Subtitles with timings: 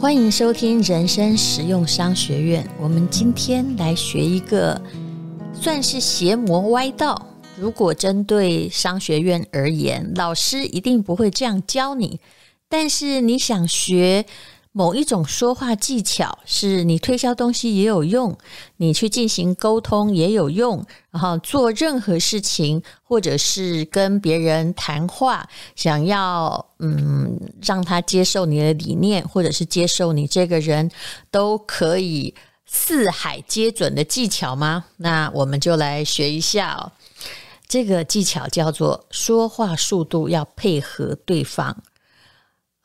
[0.00, 2.66] 欢迎收听人生实用商学院。
[2.80, 4.80] 我们今天来学一个
[5.52, 7.26] 算是邪魔歪道。
[7.54, 12.18] 如果针对商学院而言，老师一定不会这样教你。
[12.66, 14.24] 但是你想学
[14.72, 18.38] 某一种说话技巧，是你推销东西也有用，
[18.76, 30.88] 你去进行沟通也有用，然后做任何事情，或者是跟别人谈话，想要嗯让他接受你的理念，或者是接受你这个人，
[31.32, 32.32] 都可以
[32.64, 34.84] 四海皆准的技巧吗？
[34.98, 36.92] 那我们就来学一下哦。
[37.66, 41.76] 这个技巧叫做说话速度要配合对方。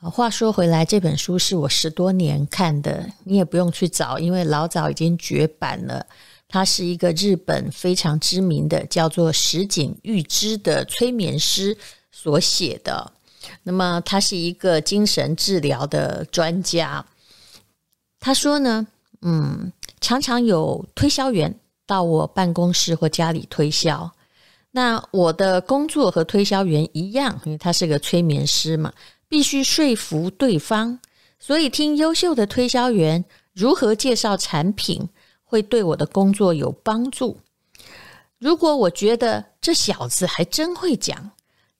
[0.09, 6.05] 话说回来，这本书是我十多年看的，你也不用去找，因为老早已经绝版了。
[6.47, 11.75] 它是一个日本非常知名的，叫做石井玉之的催眠师
[12.11, 13.11] 所写的。
[13.63, 17.03] 那么，他是一个精神治疗的专家。
[18.19, 18.85] 他说呢，
[19.21, 21.53] 嗯，常常有推销员
[21.87, 24.09] 到我办公室或家里推销。
[24.71, 28.93] 那我的工作和推销员一样，因为他是个催眠师嘛。
[29.27, 30.99] 必须说服对方，
[31.39, 35.09] 所以听优秀的推销员如何介绍产品，
[35.43, 37.37] 会对我的工作有帮助。
[38.37, 41.31] 如果我觉得这小子还真会讲，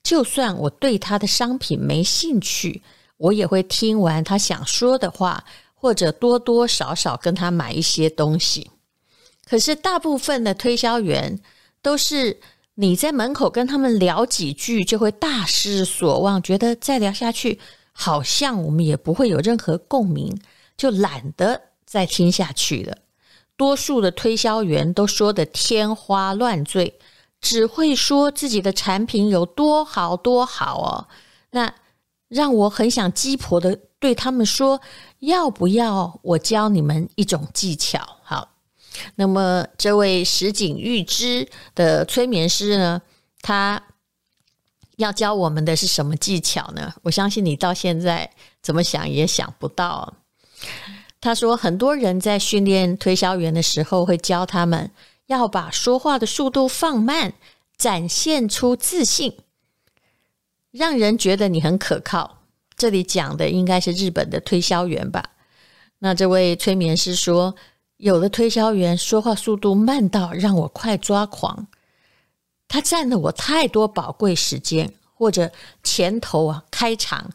[0.02, 2.82] 就算我对他的商品没兴趣，
[3.16, 8.70] 我也会听完他想说的话，或者多多少少跟他买一些东西。
[9.44, 11.40] 可是大部分的推销员
[11.80, 12.40] 都是。
[12.78, 17.58] 你在门口跟他们聊几句，就会大失所望，觉得再聊下去，
[17.92, 20.38] 好像我们也不会有任何共鸣，
[20.76, 22.98] 就懒得再听下去了。
[23.56, 26.98] 多数的推销员都说得天花乱坠，
[27.40, 31.08] 只会说自己的产品有多好多好哦。
[31.52, 31.72] 那
[32.28, 34.82] 让我很想鸡婆的对他们说，
[35.20, 38.15] 要不要我教你们一种技巧？
[39.16, 43.02] 那么，这位石井玉之的催眠师呢，
[43.40, 43.82] 他
[44.96, 46.94] 要教我们的是什么技巧呢？
[47.02, 48.30] 我相信你到现在
[48.62, 50.14] 怎么想也想不到。
[51.20, 54.90] 他说，很多人在训练推销员的时候，会教他们
[55.26, 57.34] 要把说话的速度放慢，
[57.76, 59.36] 展现出自信，
[60.70, 62.38] 让人觉得你很可靠。
[62.76, 65.22] 这里讲的应该是日本的推销员吧？
[65.98, 67.54] 那这位催眠师说。
[67.98, 71.66] 有的推销员说话速度慢到让我快抓狂，
[72.68, 75.50] 他占了我太多宝贵时间，或者
[75.82, 77.30] 前头啊开场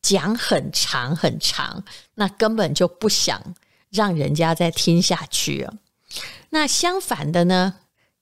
[0.00, 1.84] 讲很长很长，
[2.14, 3.54] 那根本就不想
[3.90, 5.74] 让人家再听下去了。
[6.48, 7.74] 那相反的呢，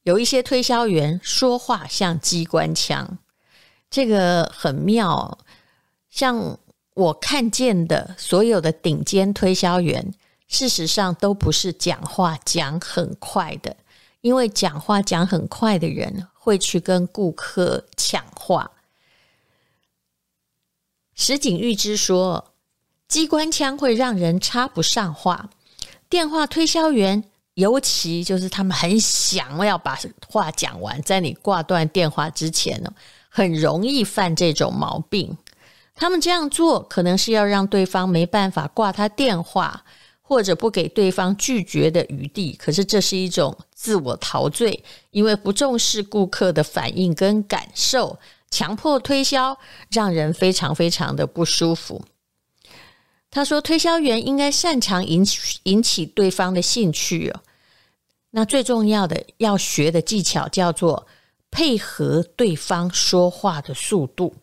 [0.02, 3.18] 有一些推销员说话像机关枪，
[3.88, 5.38] 这个很妙。
[6.10, 6.58] 像
[6.94, 10.12] 我看见的所有的顶尖推销员。
[10.46, 13.76] 事实上都不是讲话讲很快的，
[14.20, 18.70] 因为讲话讲很快的人会去跟顾客抢话。
[21.14, 22.52] 石井玉之说，
[23.08, 25.48] 机关枪会让人插不上话，
[26.08, 32.92] 电话推销员尤其就是他们很想要把话讲完，在你挂断电话之前呢，
[33.28, 35.36] 很容易犯这种毛病。
[35.94, 39.84] 他们这样做可能是要让对方没办法挂他电话。
[40.26, 48.18] 或者不给对方拒绝的余地，可是这是一种自我陶醉，因为不重视顾客的反应跟感受，
[48.50, 49.58] 强迫推销，
[49.90, 52.02] 让人非常非常的不舒服。
[53.30, 57.42] 他说，推销员应该擅长引起引起对方的兴趣哦。
[58.30, 61.06] 那最重要的要学的技巧叫做
[61.50, 64.34] 配合对方说话的速度。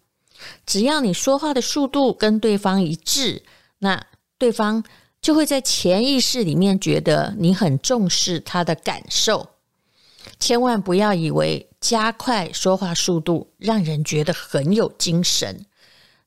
[0.63, 3.41] 只要你说话的速度跟对方一致，
[3.79, 4.05] 那
[4.37, 4.83] 对方。
[5.21, 9.51] 就会在潜意识里面觉得你很重视他的感受，
[10.39, 15.65] 千万不要以为加快说话速度让人觉得很有精神。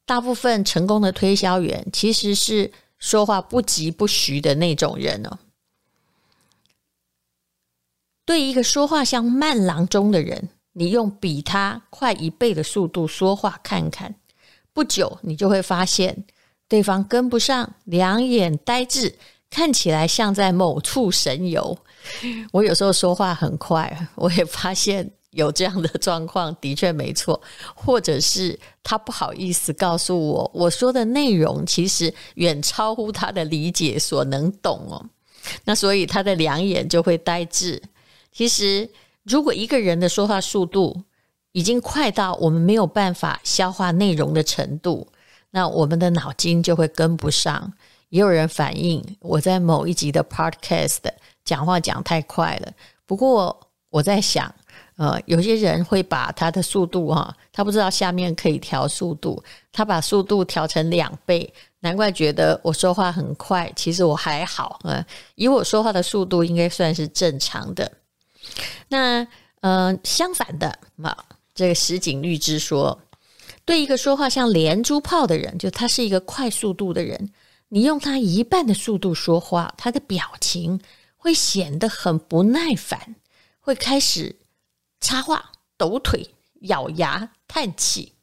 [0.06, 5.38] 大部分成功的推销员其实是说话不疾不徐的那种人哦。
[8.24, 14.14] 对一个说话像慢郎中的人，你用比他快一倍的速度说话看看，
[14.72, 16.24] 不久你就会发现。
[16.74, 19.14] 对方跟不上，两眼呆滞，
[19.48, 21.78] 看起来像在某处神游。
[22.50, 27.40] 我有时候说话很快，我也发现有这样的状况，的确没错。
[27.76, 35.06] 或者是他不好意思告诉我，我说的内容其实远超乎他的理解所能懂哦。
[35.64, 37.80] 那所以他的两眼就会呆滞。
[38.32, 38.90] 其实，
[39.22, 41.04] 如果一个人的说话速度
[41.52, 45.06] 已经快到我们没有办法消化内容的程度，
[45.54, 47.72] 那我们的脑筋就会跟不上，
[48.08, 50.98] 也有人反映我在某一集的 podcast
[51.44, 52.72] 讲话讲太快了。
[53.06, 53.56] 不过
[53.88, 54.52] 我在想，
[54.96, 59.40] 呃，有些人会把他的速度哈，他不知道下面可以调速度，
[59.70, 61.48] 他把速度调成两倍，
[61.78, 63.72] 难怪觉得我说话很快。
[63.76, 65.06] 其实我还好，呃，
[65.36, 67.88] 以我说话的速度应该算是正常的。
[68.88, 69.24] 那
[69.60, 71.16] 呃，相反的嘛，
[71.54, 72.98] 这个石井绿之说，
[73.64, 77.32] 对一个说话像连珠炮的人，就他是一个快速度的人，
[77.68, 80.80] 你用他一半的速度说话，他的表情
[81.16, 83.16] 会显得很不耐烦，
[83.60, 84.36] 会开始。
[85.00, 86.26] 插话、抖腿、
[86.60, 88.14] 咬牙、叹气。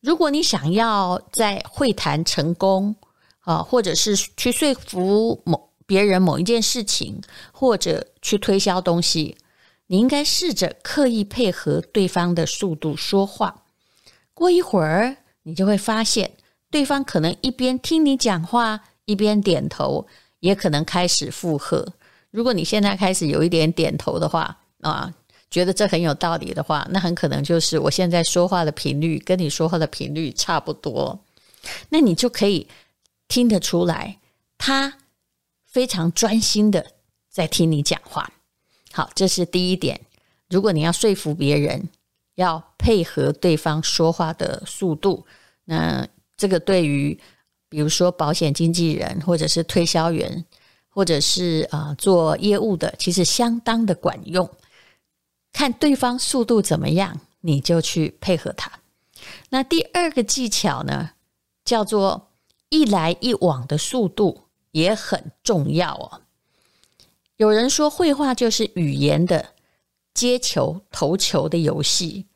[0.00, 2.96] 如果你想要在会谈成功
[3.40, 7.20] 啊，或者是去说服某别人某一件事情，
[7.52, 9.36] 或者去推销东西，
[9.88, 13.64] 你应该试着刻意配合对方的速度说话。
[14.38, 16.30] 过一会儿，你就会发现，
[16.70, 20.06] 对方可能一边听你讲话，一边点头，
[20.40, 21.86] 也可能开始附和。
[22.30, 25.12] 如果你现在开始有一点点头的话，啊。
[25.50, 31.18] 觉得这很有道理的话，那很可能就是我现在说话的频率跟你说话的频率差不多，
[31.88, 32.68] 那你就可以
[33.28, 34.18] 听得出来，
[34.58, 34.98] 他
[35.66, 36.84] 非常专心的
[37.30, 38.30] 在听你讲话。
[38.92, 39.98] 好，这是第一点。
[40.50, 41.88] 如果你要说服别人，
[42.38, 45.26] 要配合对方说话的速度，
[45.64, 46.06] 那
[46.36, 47.18] 这个对于
[47.68, 50.44] 比如说保险经纪人，或者是推销员，
[50.88, 54.48] 或者是啊、做业务的，其实相当的管用。
[55.52, 58.70] 看对方速度怎么样，你就去配合他。
[59.48, 61.10] 那第二个技巧呢，
[61.64, 62.28] 叫做
[62.68, 66.22] 一来一往的速度也很重要哦。
[67.36, 69.54] 有人说，绘画就是语言的
[70.14, 72.26] 接球、投球的游戏。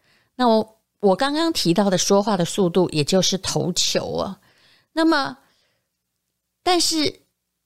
[0.43, 4.41] 那我我刚刚提到的说话的速度，也就是投球啊。
[4.94, 5.39] 那么，
[6.65, 7.21] 但是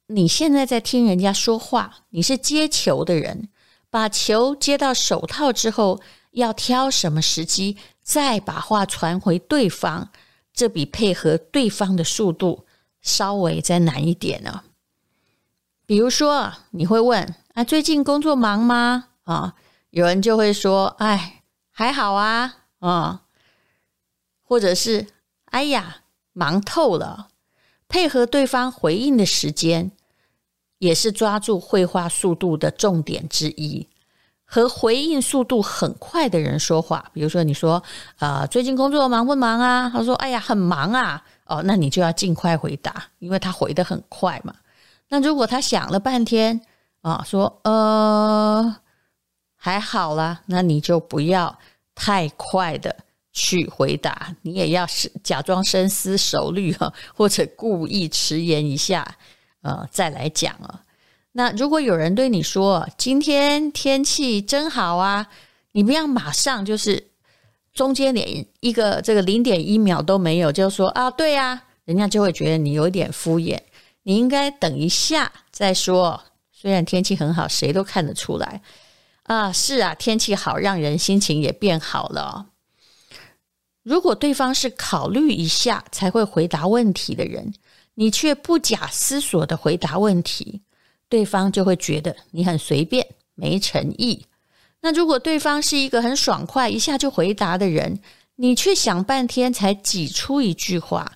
[0.08, 3.48] 你现在在听人家说话，你是接球的人。
[3.88, 6.02] 把球接到手套之后，
[6.32, 10.10] 要挑什么时机再把话传回对方，
[10.52, 12.66] 这比配合对方的速度
[13.00, 14.64] 稍微再难一点呢。
[15.86, 19.54] 比如说，你会问：“啊，最近工作忙吗？”啊，
[19.88, 23.22] 有人就会说：“哎，还好啊。”啊，
[24.42, 25.06] 或者是
[25.50, 26.02] ：“哎呀，
[26.32, 27.28] 忙透了。”
[27.88, 29.92] 配合对方回应的时间。
[30.78, 33.88] 也是抓住绘画速度的重点之一。
[34.44, 37.82] 和回应速度很快的人说话，比如说你说
[38.20, 44.54] ：“呃，最近工作忙不忙啊？”他说：“哎呀，很忙啊。”哦，那你就要尽快回答，因为他回得很快嘛。
[45.08, 46.60] 那如果他想了半天
[47.00, 48.76] 啊，说：“呃，
[49.56, 51.58] 还好啦。”那你就不要
[51.96, 52.94] 太快的
[53.32, 59.16] 去回答，你也要是假装深思熟虑哈，或者故意迟延一下。
[59.62, 60.82] 呃，再来讲啊。
[61.32, 65.26] 那如果有人对你说今天天气真好啊，
[65.72, 67.08] 你不要马上就是
[67.74, 73.58] 中间连一个这个零点一秒都没有，就说啊，对呀，人家就会觉得你有点敷衍。
[74.04, 76.22] 你应该等一下再说。
[76.52, 78.62] 虽然天气很好，谁都看得出来
[79.26, 79.52] 啊。
[79.52, 82.46] 是啊，天气好，让人心情也变好了。
[83.82, 87.54] 如果对方是考虑一下才会回答问题的人。
[87.98, 90.60] 你却不假思索的回答问题，
[91.08, 94.26] 对方就会觉得你很随便、没诚意。
[94.82, 97.98] 那如果对方是一个很爽快、一下就回答的人，
[98.34, 101.10] 你却想半天才挤出一句话，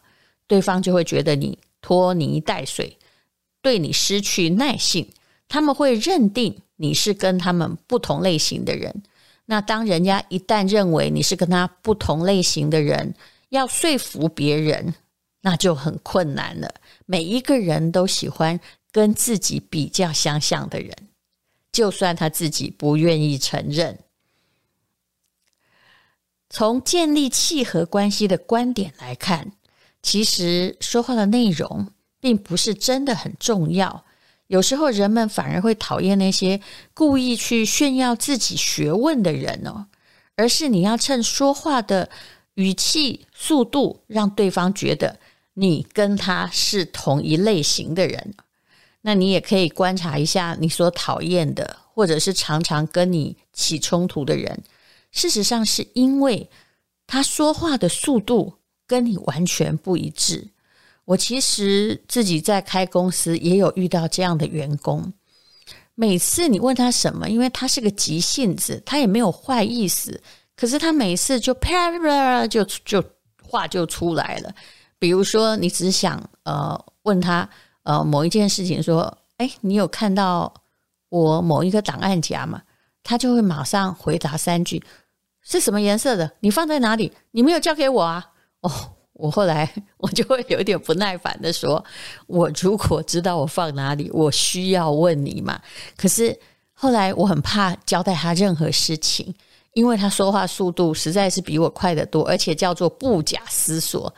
[0.46, 2.96] 对方就会觉得你拖泥带水，
[3.60, 5.06] 对你失去耐性。
[5.48, 9.02] 他们会认定你是跟他们不同类型的人。
[9.44, 13.14] 那当人家一旦认为你是跟他不同类型的人，
[13.50, 14.94] 要说服别人。
[15.42, 16.74] 那就很困难了。
[17.06, 18.60] 每一个人都喜欢
[18.92, 20.94] 跟自己比较相像的人，
[21.72, 23.98] 就算他自己不愿意承认。
[26.50, 29.52] 从建立契合关系的观点来看，
[30.02, 31.88] 其实说话的内容
[32.20, 34.04] 并不是真的很重要。
[34.50, 36.60] 有时候人们反而会讨厌那些
[36.92, 39.86] 故意去炫耀自己学问的人哦，
[40.34, 42.10] 而是你要趁说话的
[42.54, 45.20] 语气、速度，让对方觉得。
[45.54, 48.34] 你跟他是同一类型的人，
[49.02, 54.62] 那你也可以观察一下你所讨厌的，或者是常常跟你起冲突的人。
[55.12, 56.48] 事实上，是因为
[57.06, 58.54] 他说话的速度
[58.86, 60.48] 跟你完全不一致。
[61.10, 65.12] 我其实自己在开公司也有遇到这样的员工。
[65.96, 70.22] 每次你问他什么，因为他是个急性子，他也没有坏意思，
[70.54, 73.02] 可是他每次就啪啪啪就就
[73.42, 74.54] 话就出来了。
[75.00, 77.48] 比如说，你只想呃问他
[77.82, 80.54] 呃某一件事情，说：“哎，你有看到
[81.08, 82.62] 我某一个档案夹吗？”
[83.02, 84.80] 他就会马上回答三句
[85.42, 86.30] ：“是什么颜色的？
[86.38, 87.12] 你放在哪里？
[87.32, 88.30] 你没有交给我啊？”
[88.62, 88.70] 哦，
[89.20, 91.84] 我后来我就会有点不耐烦的说
[92.26, 95.60] ：“我如果知道我放哪里，我需要问你嘛？”
[95.96, 96.38] 可是
[96.72, 99.34] 后来我很怕交代他任何事情，
[99.74, 104.12] 因为他说话速度实在是比我快得多，而且叫做不假思索。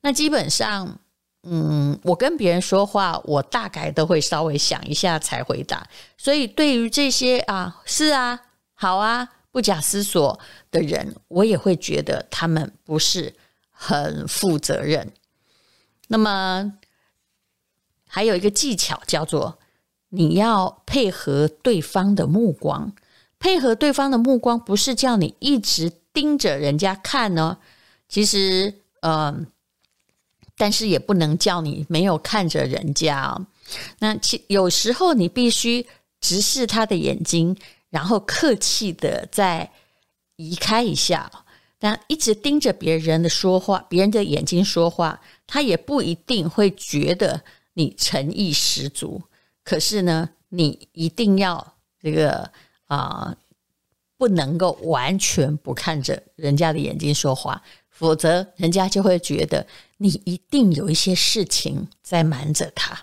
[0.00, 0.98] 那基本上，
[1.44, 5.86] 嗯，我跟别人说话，我大概都会稍微想一下才回答。
[6.16, 8.40] 所以对于这些啊，是啊，
[8.74, 10.38] 好啊，不假思索
[10.70, 13.32] 的人，我也会觉得他们不是
[13.80, 15.12] 很负责任。
[16.08, 16.72] 那么
[18.08, 19.58] 还有一个技巧叫做，
[20.08, 22.92] 你要配合对方的目光。
[23.38, 27.58] 配合对方的目光，不是叫你一直盯着人家看呢。
[28.08, 29.46] 其实，嗯、呃。
[30.60, 33.46] 但是也不能叫你没有看着人家哦。
[34.00, 35.86] 那其有时候你必须
[36.20, 37.56] 直视他的眼睛，
[37.90, 39.70] 然后客气的再
[40.34, 41.30] 移开一下。
[41.78, 47.40] 但一直盯着别人的说话，别人的眼睛说话，他也不一定会觉得
[47.74, 49.22] 你诚意十足。
[49.62, 52.50] 可是呢，你一定要这个
[52.86, 53.36] 啊、
[54.16, 57.62] 不能够完全不看着人家的眼睛说话。
[57.90, 59.66] 否则，人家就会觉得
[59.96, 62.96] 你一定有一些事情在瞒着他。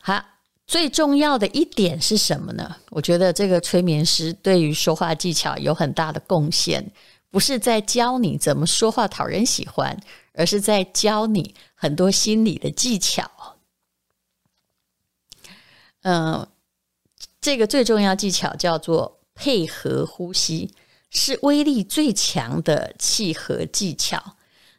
[0.00, 0.24] 好，
[0.66, 2.76] 最重要的一点是什么呢？
[2.88, 6.82] 我觉得这个催眠师对于说话技巧有很大的贡献，
[7.30, 9.98] 不是在教你怎么说话讨人喜欢，
[10.34, 13.30] 而是在教你很多心理的技巧。
[16.02, 16.46] 嗯，
[17.40, 20.74] 这个最重要技巧叫做配合呼吸。
[21.12, 24.36] 是威力最强的契合技巧。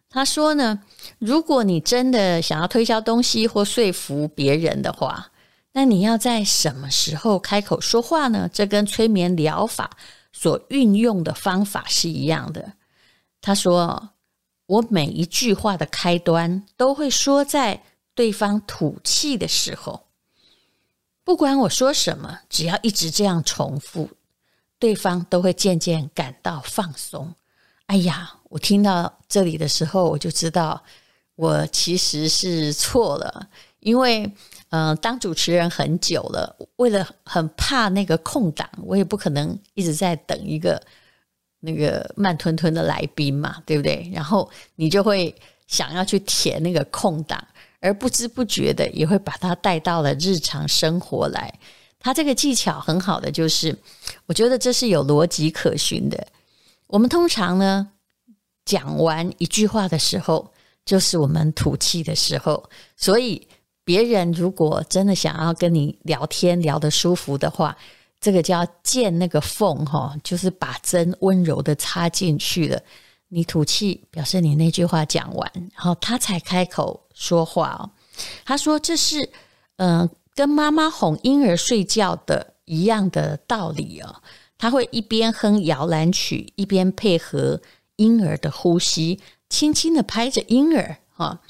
[0.10, 0.82] 他说呢，
[1.20, 5.30] 如果你真的想要推销东西或说服别人的话，
[5.74, 8.50] 那你要在什么时候开口说话呢？
[8.54, 9.98] 这跟催眠疗法
[10.32, 12.74] 所运用的方法是一样的。
[13.42, 14.10] 他说，
[14.66, 17.84] 我每一句话的开端都会说在
[18.14, 20.08] 对方吐气的时候，
[21.24, 24.10] 不管我说什么，只要一直这样重复。
[24.80, 27.36] 对方都会渐渐感到放松。
[27.86, 30.84] 哎呀，我听到这里的时候，我就知道
[31.36, 33.48] 我其实是错了，
[33.82, 34.34] 因为、
[34.72, 40.82] 呃，当主持人很久了，为了很怕那个空档，我也不可能一直在等一个
[41.60, 44.10] 那个慢吞吞的来宾嘛，对不对？
[44.14, 45.36] 然后你就会
[45.68, 47.46] 想要去填那个空档，
[47.82, 51.54] 而不知不觉的也会把它带到了日常生活来。
[52.00, 53.78] 他这个技巧很好的，就是
[54.26, 56.26] 我觉得这是有逻辑可循的。
[56.88, 57.92] 我们通常呢，
[58.64, 60.50] 讲完一句话的时候，
[60.86, 62.70] 就是我们吐气的时候。
[62.96, 63.46] 所以
[63.92, 67.76] 别人如果真的想要跟你聊天聊得舒服的话，
[68.22, 72.82] 这个叫见那个缝哈，就是把针温柔的插进去了。
[73.28, 77.90] 你吐气表示你那句话讲完，然后他才开口说话哦。
[78.46, 79.30] 他说这是
[79.76, 80.00] 嗯。
[80.00, 84.16] 呃跟妈妈哄婴儿睡觉的一样的道理哦，
[84.58, 87.60] 他会一边哼摇篮曲，一边配合
[87.98, 89.20] 婴儿的呼吸，
[89.50, 91.42] 轻轻的拍着婴儿哈。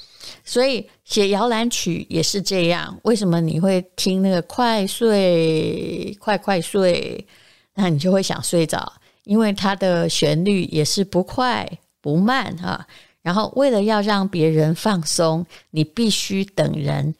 [0.44, 2.98] 所以写摇篮曲也是这样。
[3.02, 7.26] 为什么你会听那个快睡，快快睡？
[7.74, 8.92] 那你就会想睡着，
[9.24, 11.68] 因为它的旋律也是不快
[12.00, 12.86] 不慢哈。
[13.22, 17.14] 然后为了要让别人放松，你必须等人。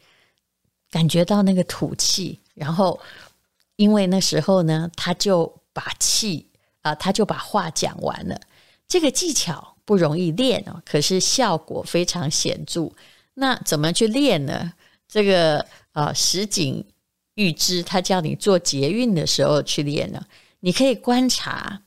[0.91, 2.99] 感觉到那个吐气，然后
[3.77, 6.45] 因为那时候呢，他就把气
[6.83, 8.39] 啊、他就把话讲完了。
[8.87, 12.91] 这个技巧不容易练哦，可是效果非常显著。
[13.35, 14.73] 那怎么去练呢？
[15.07, 15.59] 这个
[15.91, 16.83] 啊、呃，石井
[17.35, 20.23] 裕之他叫你做捷运的时候去练呢。
[20.59, 21.81] 你可以观察，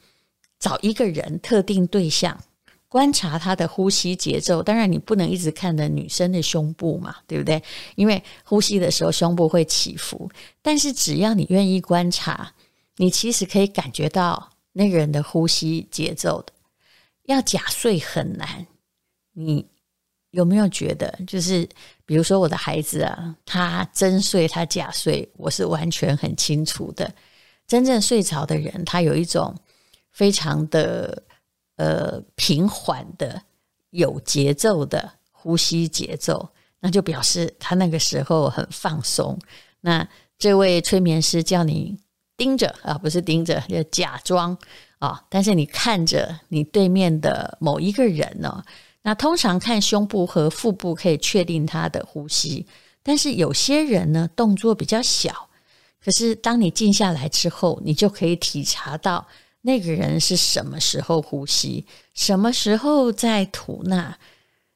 [0.58, 2.38] 找一个人特定对象。
[2.88, 7.60] 观察他的呼吸节奏，当然你不能一直看着女生的胸部嘛，对不对？
[7.94, 10.30] 因为呼吸的时候胸部会起伏。
[10.62, 12.54] 但是只要你愿意观察，
[12.96, 16.52] 你其实可以感觉到那个人的呼吸节奏的。
[17.26, 18.66] 要假睡很难，
[19.32, 19.64] 你
[20.30, 21.16] 有没有觉得？
[21.26, 21.68] 就是
[22.04, 27.14] 比如说我的孩子啊，他真睡，他假睡，我是完全很清楚的。
[27.66, 29.54] 真正睡着的人，他有一种
[30.10, 31.22] 非常的。
[31.78, 33.38] 呃，平缓的、
[33.90, 36.48] 有节奏的呼吸节奏，
[36.80, 39.38] 那就表示他那个时候很放松。
[39.82, 41.94] 那这位催眠师叫你
[42.34, 44.56] 盯着啊，不是盯着，要假装
[44.98, 45.22] 啊。
[45.28, 48.64] 但是你看着你对面的某一个人呢，
[49.02, 52.66] 那通常看胸部和腹部可以确定他的呼吸，
[53.02, 55.48] 但是有些人呢，动作比较小，
[56.04, 59.26] 可是当你静下来之后，你就可以体察到
[59.62, 61.84] 那个人是什么时候呼吸，
[62.14, 64.18] 什么时候在吐纳。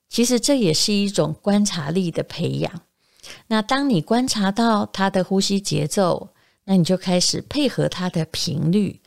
[0.08, 2.82] 其实这也是一种观察力的培养。
[3.46, 6.30] 那当你观察到他的呼吸节奏，
[6.64, 9.00] 那你就开始配合他的频率。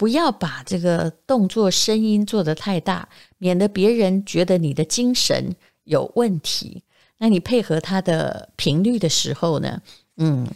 [0.00, 5.54] 不要把这个动作声音做得太大，免得别人觉得你的精神
[5.84, 6.82] 有问题。
[7.18, 9.82] 那你配合他的频率的时候呢，
[10.16, 10.48] 嗯，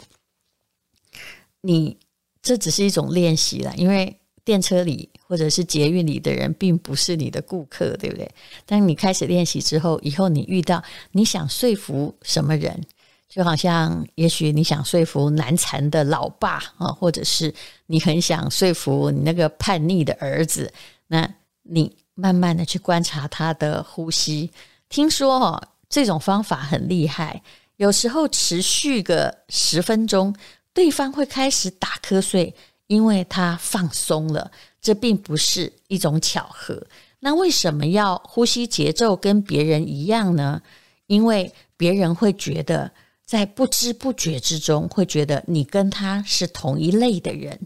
[1.60, 1.98] 你
[2.40, 8.26] 这只是一种练习了，因为电车里或者是捷运里的人并不是你的顾客，对不对？
[8.64, 10.82] 当你开始练习之后，以后你遇到
[11.12, 12.82] 你想说服什么人？
[13.26, 17.52] 就好像，也许你想说服难缠的老爸啊，或者是
[17.86, 20.72] 你很想说服你那个叛逆的儿子，
[21.08, 21.28] 那
[21.62, 24.48] 你慢慢的去观察他的呼吸。
[24.88, 27.42] 听说哦，这种方法很厉害，
[27.76, 30.32] 有时候持续个十分钟，
[30.72, 32.54] 对方会开始打瞌睡，
[32.86, 34.48] 因为他放松了。
[34.80, 36.80] 这并不是一种巧合。
[37.18, 40.62] 那为什么要呼吸节奏跟别人一样呢？
[41.08, 42.92] 因为别人会觉得。
[43.26, 47.58] 在不知不觉之中，会觉得你跟他是同一类的人。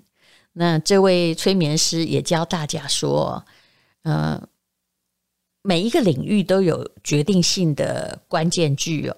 [0.53, 3.45] 那这位催眠师也教大家说，
[4.03, 4.41] 呃，
[5.63, 9.17] 每一个领域都有决定性的关键句哦。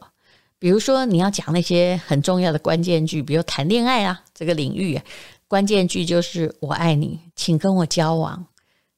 [0.58, 5.00] 比如说，你要讲那些很重要的关键句，比如谈恋爱啊，这个领域，
[5.46, 8.46] 关键句就是“我爱你，请跟我交往”。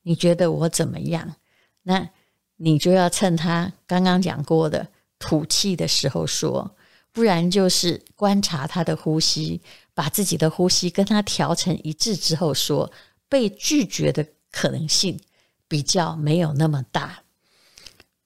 [0.03, 1.35] 你觉得我怎么样？
[1.83, 2.09] 那
[2.57, 4.87] 你就要趁他刚刚讲过的
[5.19, 6.71] 吐气的时候说。
[7.13, 9.61] 不然就是观察他的呼吸，
[9.93, 12.91] 把自己的呼吸跟他调成一致之后说，
[13.29, 15.21] 被拒绝的可能性
[15.69, 17.23] 比较没有那么大。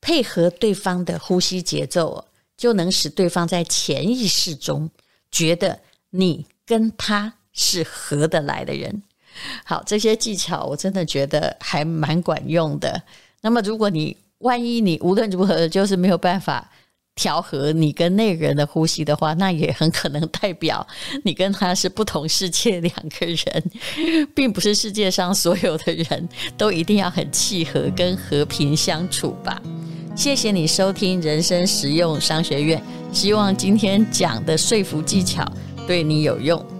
[0.01, 2.25] 配合对方的呼吸节奏，
[2.57, 4.89] 就能使对方在潜意识中
[5.33, 5.81] 觉得
[6.11, 9.03] 你跟他是合得来的人。
[9.65, 13.03] 好，这些技巧我真的觉得还蛮管用的。
[13.41, 16.71] 那么，如果你万一你无论如何就是没有办法。
[17.17, 20.87] 调和你跟那个人的呼吸的话，那也很可能代表
[21.25, 29.61] 你跟他是不同世界两个人，并不是世界上所有的人都一定要很契合跟和平相处吧。
[30.15, 35.43] 谢谢你收听人生实用商学院，希望今天讲的说服技巧
[35.87, 36.76] 对你有用。